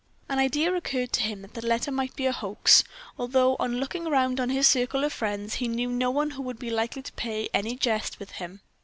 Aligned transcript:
An 0.27 0.39
idea 0.39 0.73
occurred 0.73 1.13
to 1.13 1.21
him 1.21 1.43
that 1.43 1.53
the 1.53 1.63
letter 1.63 1.91
might 1.91 2.15
be 2.15 2.25
a 2.25 2.31
hoax, 2.31 2.83
although 3.19 3.55
on 3.59 3.75
looking 3.79 4.05
round 4.05 4.39
on 4.39 4.49
his 4.49 4.67
circle 4.67 5.03
of 5.03 5.13
friends, 5.13 5.53
he 5.53 5.67
knew 5.67 5.91
no 5.91 6.09
one 6.09 6.31
who 6.31 6.41
would 6.41 6.57
be 6.57 6.71
likely 6.71 7.03
to 7.03 7.13
play 7.13 7.49
any 7.53 7.75
jest 7.75 8.17
with 8.17 8.31
him. 8.31 8.61